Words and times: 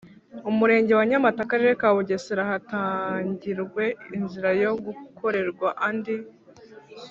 umurenge 0.49 0.91
wa 0.99 1.05
nyamata 1.09 1.39
akarere 1.45 1.73
ka 1.81 1.89
bugesera 1.95 2.43
hatangirwe 2.51 3.83
inzira 4.15 4.49
yo 4.61 4.71
gukorerwa 4.85 5.67
andi 5.87 6.15